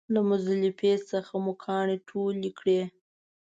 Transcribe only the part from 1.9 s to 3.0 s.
ټول کړل.